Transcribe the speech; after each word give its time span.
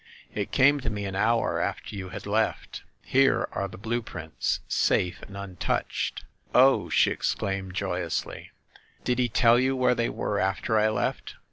It 0.33 0.49
came 0.51 0.79
to 0.79 0.89
me 0.89 1.05
an 1.05 1.15
hour 1.15 1.59
after 1.61 1.95
you 1.95 2.09
had 2.09 2.25
left. 2.25 2.81
Here 3.03 3.47
are 3.51 3.67
the 3.67 3.77
blue 3.77 4.01
prints, 4.01 4.61
safe 4.67 5.21
and 5.21 5.37
untouched." 5.37 6.25
"Oh!" 6.55 6.89
she 6.89 7.11
exclaimed 7.11 7.75
joyously. 7.75 8.49
"Did 9.03 9.19
he 9.19 9.29
tell 9.29 9.59
you 9.59 9.75
where 9.75 9.93
they 9.93 10.09
were 10.09 10.39
after 10.39 10.79
I 10.79 10.89
left?" 10.89 11.35